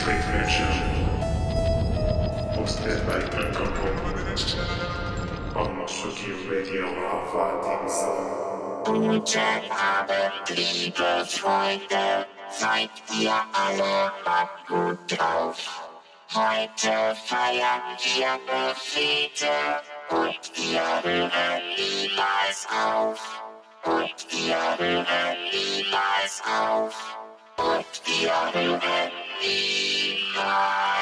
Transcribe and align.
Trickmatcher. 0.00 0.72
Hosted 2.56 3.04
by 3.06 3.20
Uncle 3.36 3.68
On 5.60 5.68
Moshuki 5.76 6.32
Radio 6.48 6.86
Alpha 7.12 7.46
Division. 7.64 8.40
Guten 8.84 9.60
Abend, 9.70 10.48
liebe 10.56 11.26
Freunde, 11.26 12.26
seid 12.48 12.88
ihr 13.20 13.34
alle 13.52 14.10
noch 14.24 14.66
gut 14.68 14.98
drauf? 15.06 15.90
Heute 16.32 17.14
feiern 17.26 17.82
wir 18.02 18.32
eine 18.32 18.74
Fete 18.74 19.52
und 20.08 20.40
wir 20.56 21.02
hören 21.04 21.62
niemals 21.76 22.66
auf. 22.72 23.20
Und 23.84 24.16
wir 24.30 24.78
hören 24.78 25.36
niemals 25.52 26.42
auf. 26.46 26.94
Und 27.58 28.02
wir 28.06 28.54
hören 28.54 29.29
Shiva. 29.40 30.99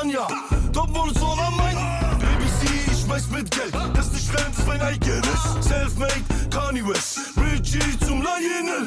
Champagner. 0.00 0.26
Top 0.72 0.88
so 1.18 1.26
am 1.26 1.56
Main. 1.56 1.76
Baby, 2.18 2.48
sie, 2.60 2.92
ich 2.92 3.08
weiß 3.08 3.28
mit 3.28 3.50
Geld. 3.50 3.74
Das 3.94 4.06
ist 4.06 4.12
nicht 4.14 4.30
fremd, 4.30 4.58
ist 4.58 4.66
mein 4.66 4.80
eigenes. 4.80 5.40
Selfmade, 5.60 6.24
Kanye 6.50 6.86
West. 6.86 7.18
Richie 7.36 7.98
zum 8.06 8.22
Lionel. 8.22 8.86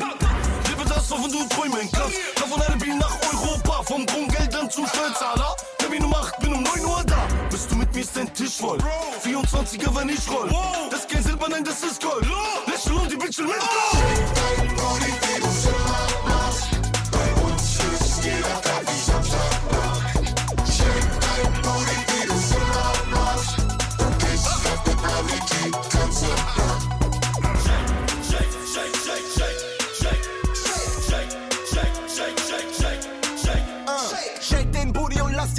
Lebe 0.69 0.89
das, 0.89 1.11
wovon 1.11 1.31
du 1.31 1.47
träumen 1.49 1.89
kannst. 1.91 2.17
Komm 2.39 2.49
von 2.49 2.61
Airbnb 2.61 2.99
nach 2.99 3.17
Europa. 3.33 3.83
Vom 3.83 4.05
Grundgeldern 4.05 4.69
zum 4.69 4.87
Steuerzahler. 4.87 5.55
Termin 5.77 6.03
um 6.03 6.13
8, 6.13 6.39
bin 6.39 6.53
um 6.53 6.63
9 6.63 6.85
Uhr 6.85 7.03
da. 7.05 7.27
Bist 7.49 7.71
du 7.71 7.75
mit 7.75 7.93
mir, 7.93 8.01
ist 8.01 8.15
dein 8.15 8.33
Tisch 8.33 8.57
voll. 8.57 8.79
24er, 9.23 9.95
wenn 9.95 10.09
ich 10.09 10.29
roll. 10.29 10.49
Das 10.89 11.01
ist 11.01 11.09
kein 11.09 11.23
Silber, 11.23 11.47
nein, 11.49 11.63
das 11.63 11.83
ist 11.83 12.01
Gold. 12.01 12.25
Lächeln 12.65 12.97
und 12.97 13.11
die 13.11 13.17
Bitchen 13.17 13.45
mit 13.45 13.55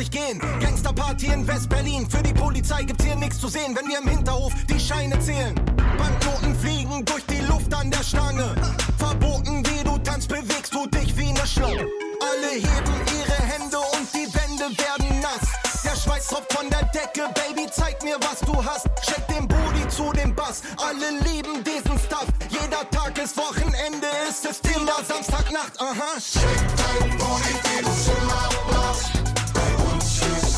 40 0.05 0.11
gehen. 0.11 0.41
Gangsterparty 0.61 1.27
in 1.27 1.47
West-Berlin, 1.47 2.09
für 2.09 2.23
die 2.23 2.33
Polizei 2.33 2.83
gibt's 2.85 3.05
hier 3.05 3.17
nichts 3.17 3.39
zu 3.39 3.49
sehen, 3.49 3.77
wenn 3.77 3.87
wir 3.89 3.99
im 3.99 4.09
Hinterhof 4.09 4.53
die 4.69 4.81
Scheine 4.81 5.19
zählen. 5.19 5.55
Banknoten 5.99 6.55
fliegen 6.57 7.05
durch 7.05 7.25
die 7.27 7.41
Luft 7.41 7.73
an 7.75 7.91
der 7.91 8.03
Stange. 8.03 8.55
Verboten, 8.99 9.63
wie 9.67 9.85
du 9.85 9.99
tanzt, 9.99 10.29
bewegst 10.29 10.75
du 10.75 10.87
dich 10.87 11.17
wie 11.17 11.29
eine 11.29 11.47
Schlange. 11.47 11.87
Alle 12.21 12.51
heben 12.53 12.97
ihre 13.19 13.43
Hände 13.43 13.79
und 13.79 14.09
die 14.13 14.27
Wände 14.35 14.77
werden 14.79 15.21
nass. 15.21 15.49
Der 15.85 15.97
Schweiß 15.97 16.29
tropft 16.29 16.53
von 16.53 16.69
der 16.71 16.85
Decke, 16.87 17.29
Baby, 17.35 17.69
zeig 17.71 18.03
mir, 18.03 18.17
was 18.21 18.41
du 18.41 18.65
hast. 18.65 18.87
Check 19.03 19.27
den 19.29 19.47
Booty 19.47 19.89
zu 19.89 20.13
dem 20.13 20.35
Bass, 20.35 20.63
alle 20.77 21.11
lieben 21.31 21.63
diesen 21.65 21.99
Stuff. 21.99 22.27
Jeder 22.49 22.89
Tag 22.91 23.19
ist 23.23 23.37
Wochenende, 23.37 24.07
ist 24.29 24.45
es 24.45 24.61
Thema, 24.61 25.03
Samstagnacht, 25.07 25.79
aha. 25.79 26.19
Check 26.19 26.43
dein 26.77 27.11
Booty, 27.19 27.55
wie 27.65 27.83
du 27.83 27.91
immer 27.91 28.79
machst. 28.79 29.24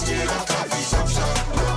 Ścieraka 0.06 0.58
i 0.70 0.82
siap, 0.87 1.08
siap, 1.11 1.75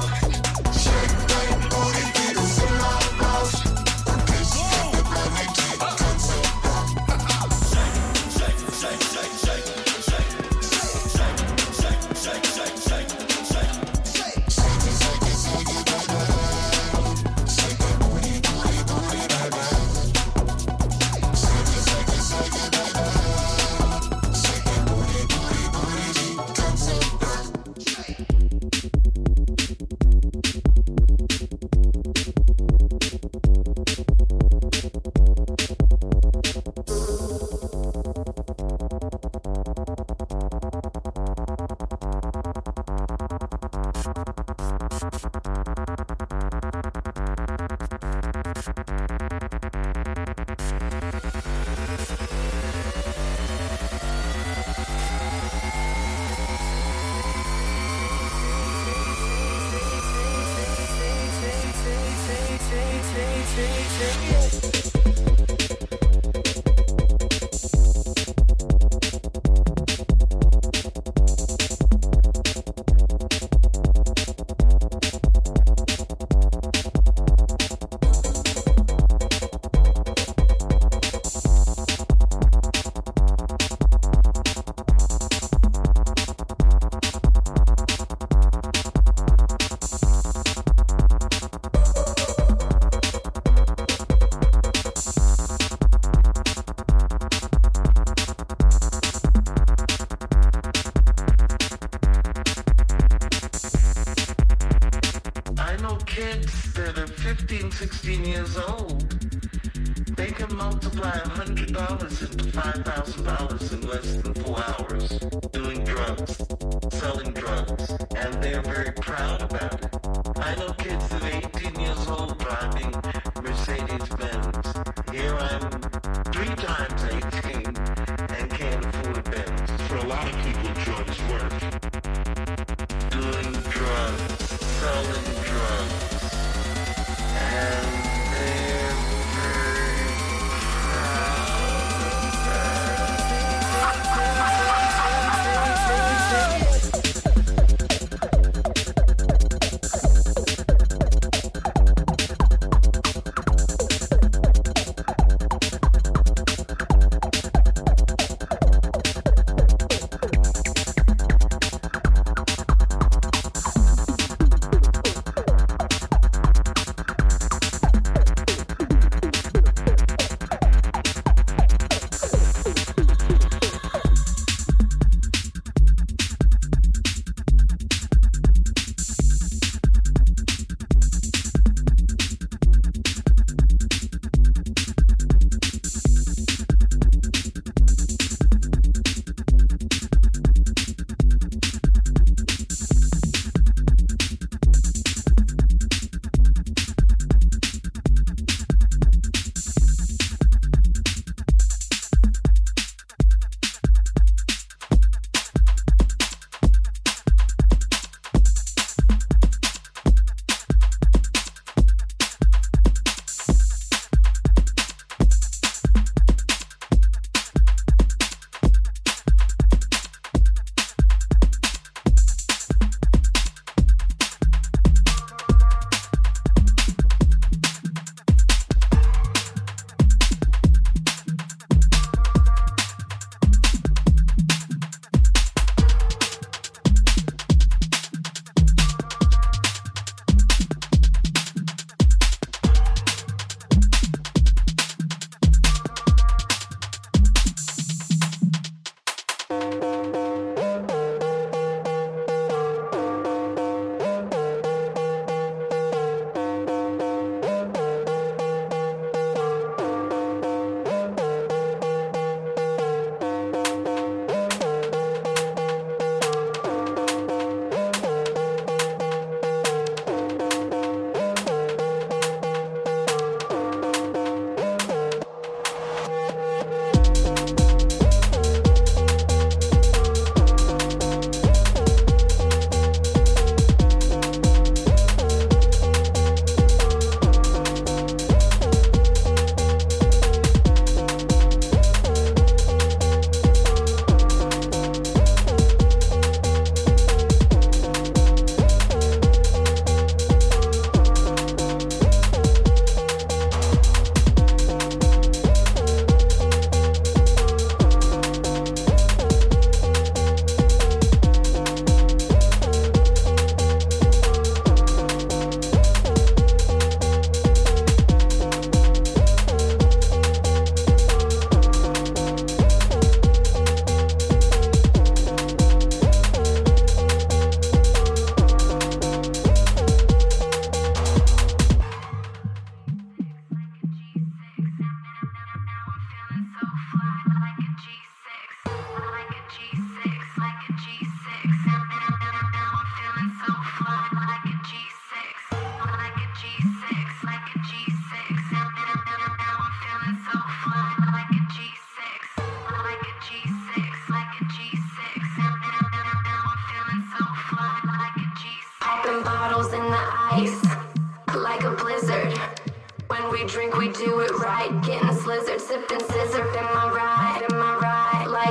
multiply 110.70 111.18
$100 111.18 112.22
into 112.22 112.46
$5,000 112.52 113.74
in 113.74 113.82
less 113.90 114.16
than 114.22 114.29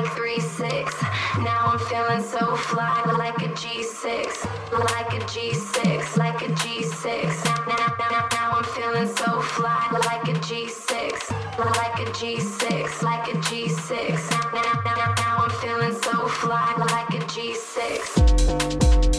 like 0.02 0.10
3-6. 0.12 1.42
Now 1.42 1.72
I'm 1.72 1.78
feeling 1.78 2.22
so 2.22 2.54
fly, 2.56 3.02
like 3.18 3.38
a 3.42 3.48
G6. 3.48 4.44
Like 4.70 5.12
a 5.12 5.18
G6, 5.26 6.16
like 6.16 6.42
a 6.42 6.46
G6. 6.46 7.44
Now, 7.44 7.64
now, 7.66 7.94
now, 7.98 8.28
now 8.30 8.50
I'm 8.58 8.64
feeling 8.64 9.08
so 9.08 9.40
fly, 9.40 9.88
like 9.92 10.28
a 10.28 10.34
G6. 10.38 11.30
Like 11.58 11.98
a 11.98 12.04
G6, 12.12 13.02
like 13.02 13.26
a 13.28 13.36
G6. 13.38 14.30
Now, 14.52 14.72
now, 14.84 14.94
now, 14.94 15.14
now 15.16 15.36
I'm 15.44 15.50
feeling 15.60 15.94
so 16.00 16.28
fly, 16.28 16.74
like 16.78 17.14
a 17.14 17.24
G6. 17.26 19.17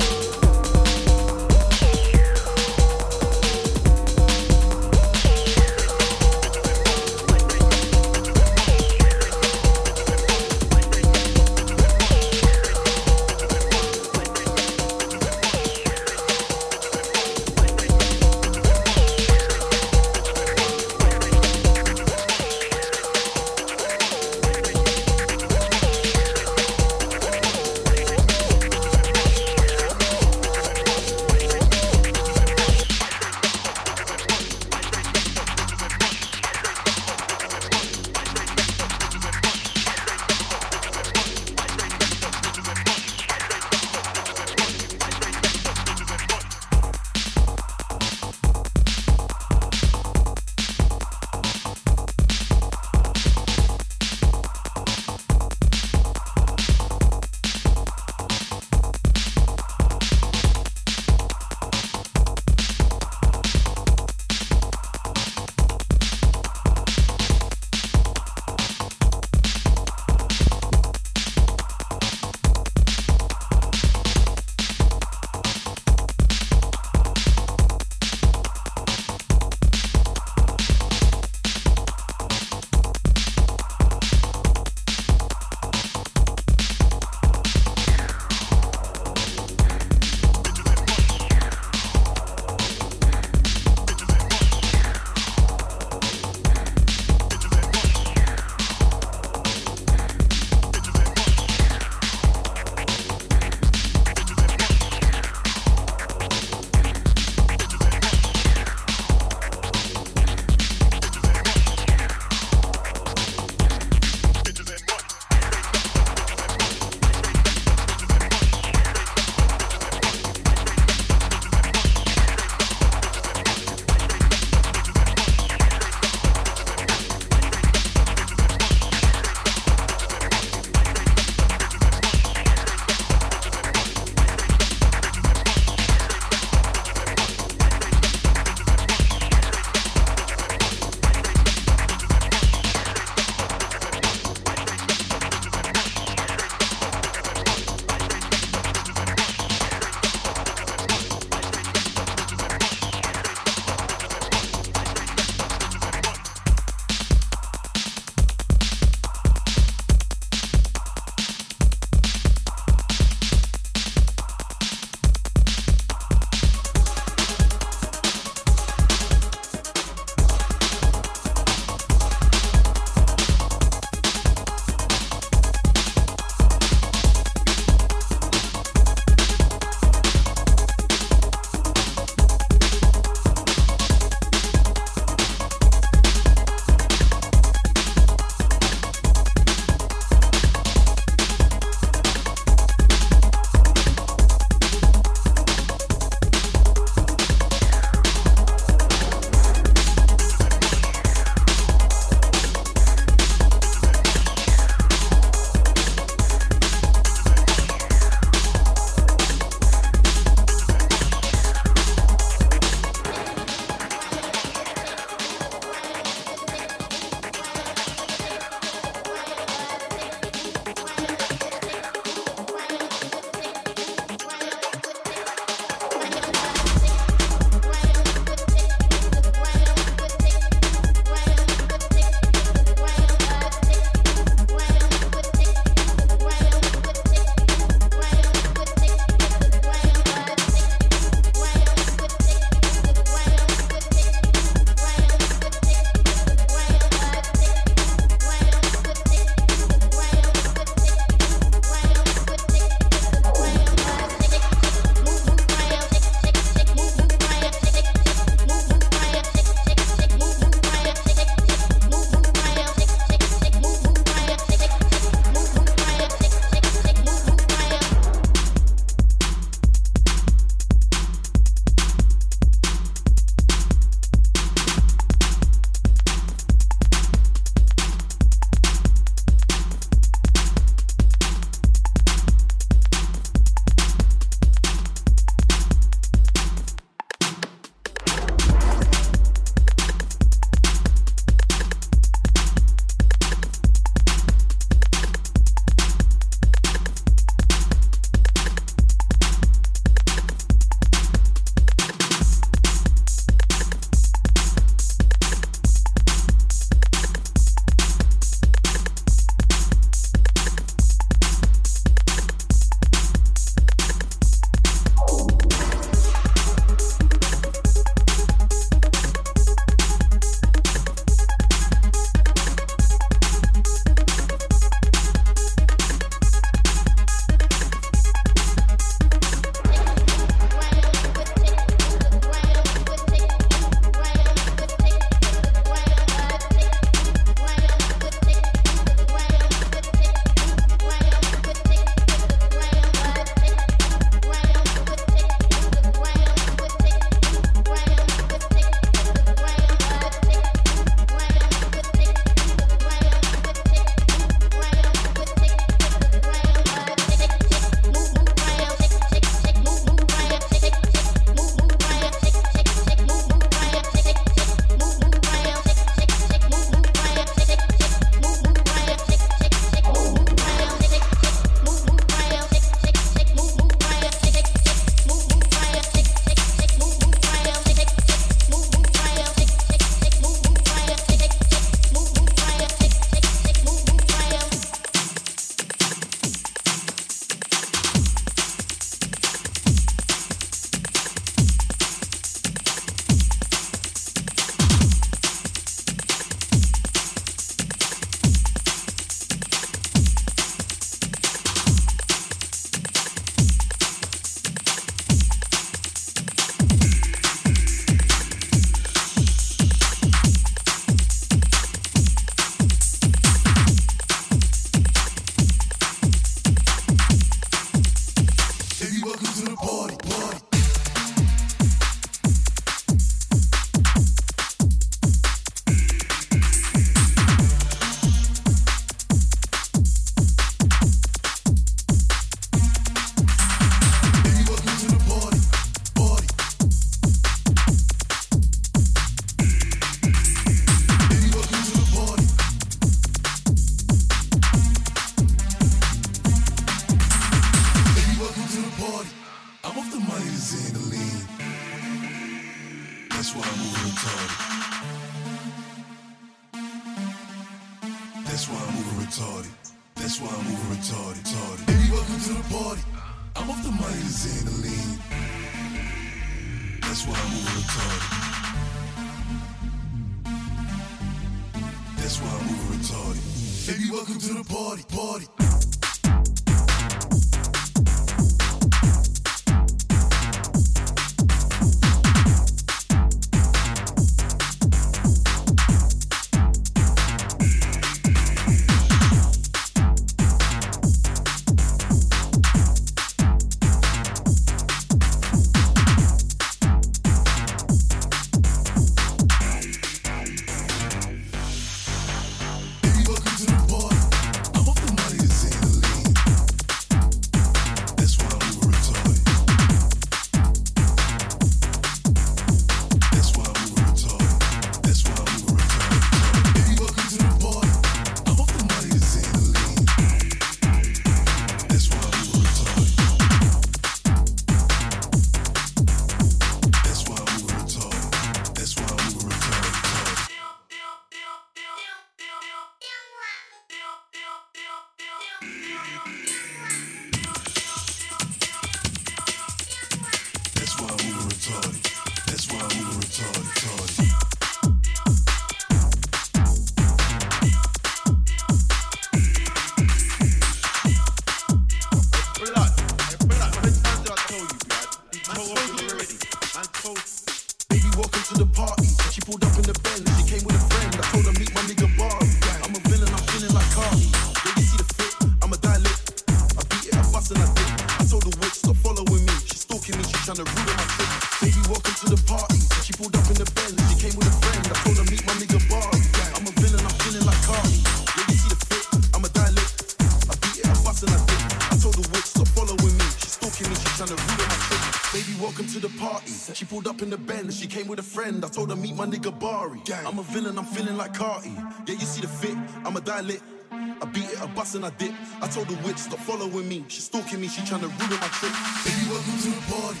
friend, 588.24 588.44
I 588.44 588.48
told 588.48 588.70
her 588.70 588.76
meet 588.76 588.96
my 588.96 589.06
nigga 589.06 589.38
Bari. 589.38 589.80
Gang. 589.84 590.06
I'm 590.06 590.18
a 590.18 590.22
villain, 590.22 590.56
I'm 590.58 590.64
feeling 590.64 590.96
like 590.96 591.12
Carti. 591.12 591.54
Yeah, 591.86 591.94
you 591.94 592.06
see 592.12 592.22
the 592.22 592.28
fit, 592.28 592.56
I'm 592.84 592.96
a 592.96 593.00
dilate. 593.00 593.42
I 593.70 594.06
beat 594.14 594.30
it, 594.32 594.40
I 594.40 594.46
bust 594.46 594.74
and 594.76 594.86
I 594.86 594.90
dip. 594.90 595.12
I 595.42 595.46
told 595.48 595.68
the 595.68 595.76
witch, 595.84 595.98
stop 595.98 596.20
following 596.20 596.68
me. 596.68 596.84
She 596.88 597.00
stalking 597.02 597.40
me, 597.40 597.48
she 597.48 597.60
trying 597.66 597.82
to 597.82 597.88
ruin 597.88 598.20
my 598.24 598.30
trip. 598.38 598.54
Baby, 598.84 599.02
welcome 599.12 599.38
to 599.44 599.50
the 599.52 599.64
party. 599.72 600.00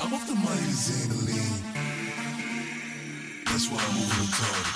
I'm 0.00 0.14
off 0.14 0.26
the 0.26 0.34
money 0.34 0.72
to 0.84 0.94
That's 3.46 3.66
why 3.70 3.78
I'm 3.86 3.94
moving 3.98 4.26
retarded. 4.26 4.66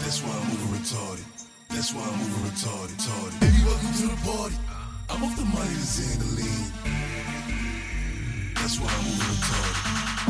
That's 0.00 0.18
why 0.22 0.32
I'm 0.36 0.44
moving 0.50 0.72
retarded. 0.78 1.26
That's 1.70 1.90
why 1.94 2.02
I'm 2.02 2.18
moving 2.18 2.44
retarded. 2.50 2.96
retarded. 2.98 3.40
Baby, 3.40 3.60
welcome 3.64 3.94
to 4.00 4.06
the 4.12 4.18
party. 4.28 4.56
I'm 5.10 5.24
off 5.24 5.34
the 5.36 5.44
money 5.44 5.76
to 5.80 5.88
Zangaline. 5.96 7.07
That's 8.68 8.80
why 8.80 8.92
we 9.00 9.10
were 9.16 9.32
retarded. 9.32 10.28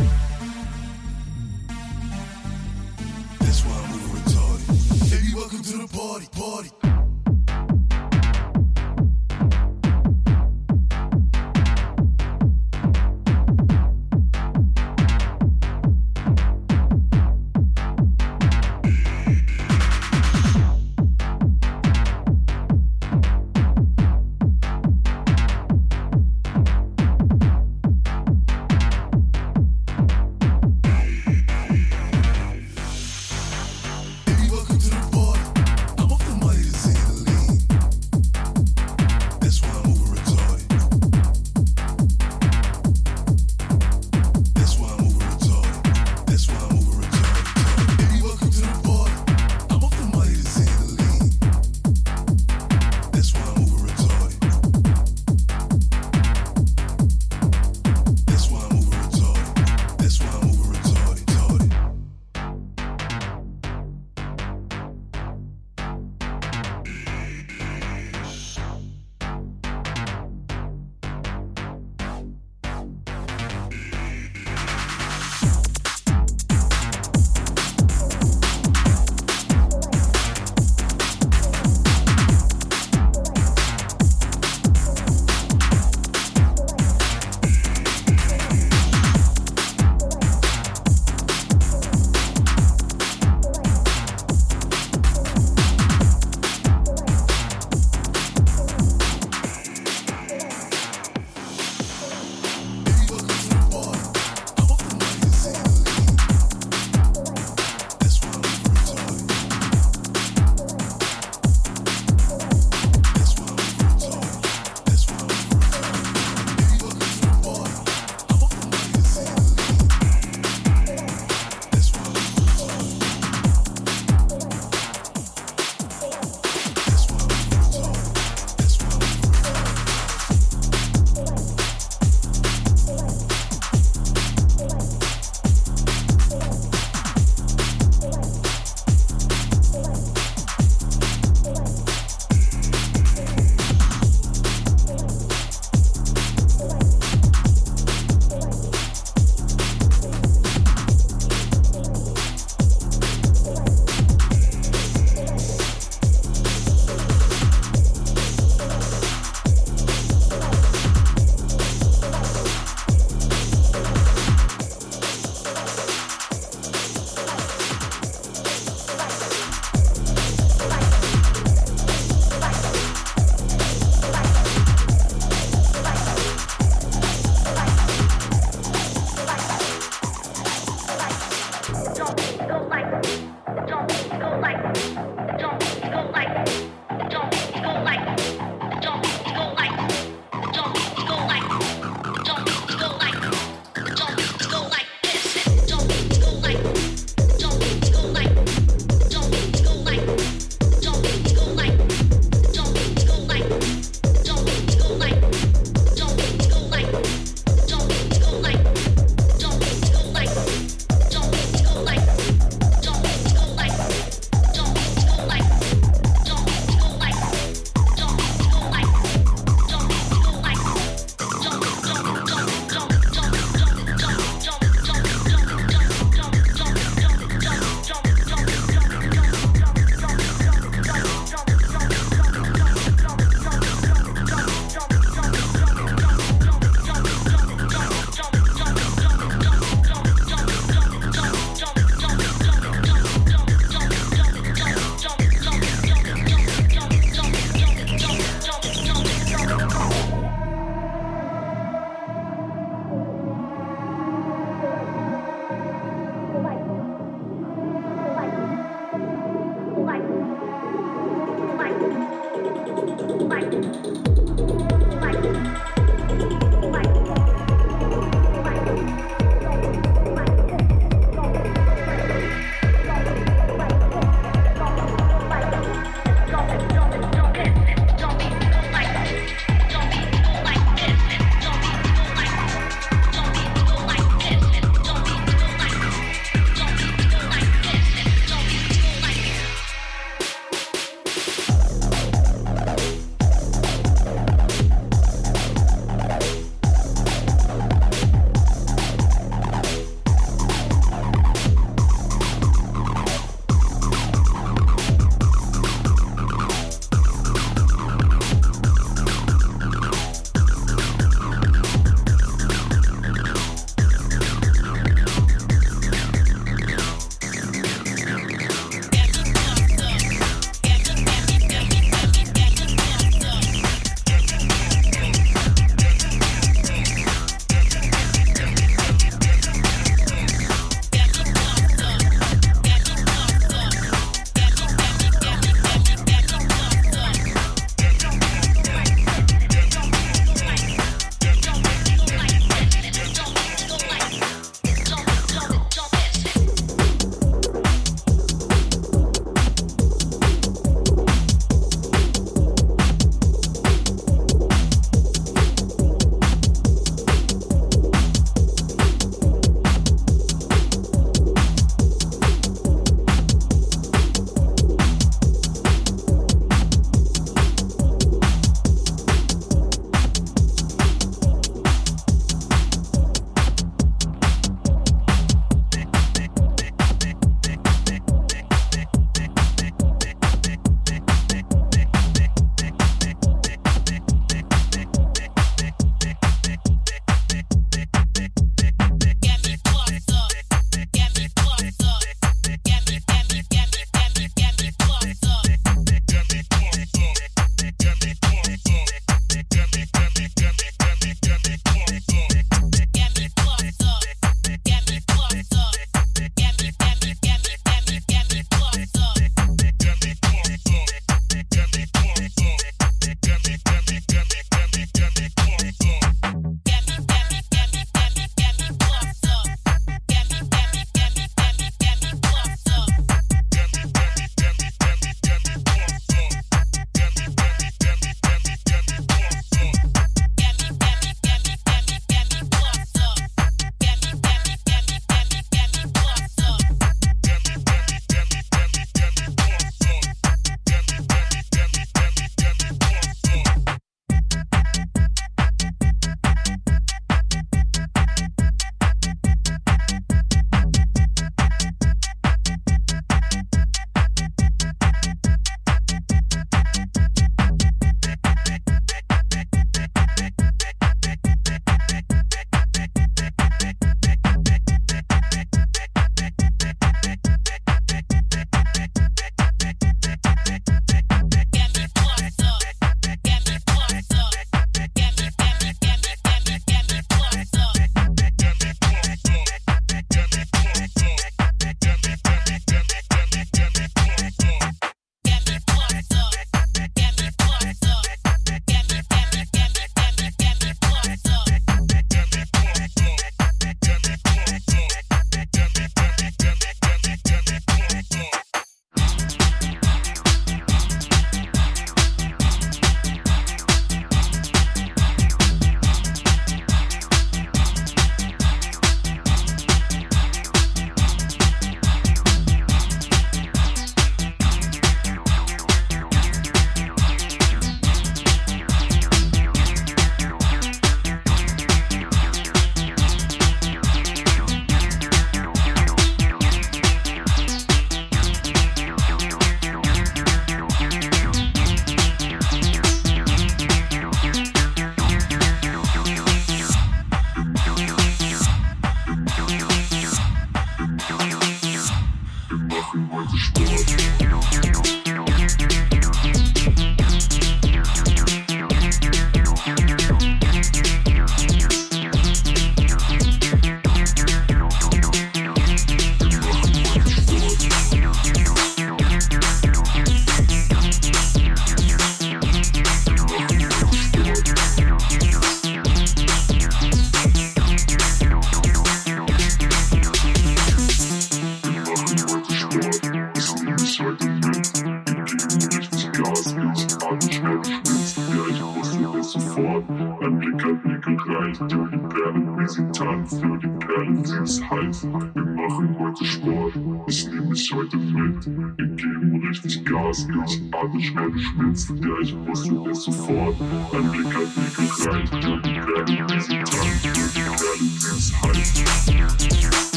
That's 3.40 3.62
why 3.64 3.78
we 3.90 3.98
were 3.98 4.14
retarded. 4.20 5.10
Baby, 5.10 5.34
welcome 5.34 5.62
to 5.62 5.76
the 5.78 5.88
party, 5.88 6.26
party. 6.38 6.87